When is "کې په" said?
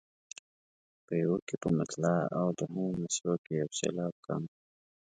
1.47-1.69